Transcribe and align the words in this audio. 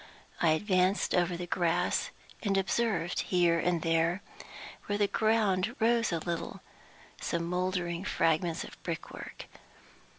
I 0.41 0.53
advanced 0.53 1.13
over 1.13 1.37
the 1.37 1.45
grass, 1.45 2.09
and 2.41 2.57
observed 2.57 3.19
here 3.19 3.59
and 3.59 3.83
there, 3.83 4.23
where 4.87 4.97
the 4.97 5.05
ground 5.07 5.75
rose 5.79 6.11
a 6.11 6.17
little, 6.17 6.61
some 7.21 7.43
moldering 7.43 8.03
fragments 8.03 8.63
of 8.63 8.81
brickwork. 8.81 9.45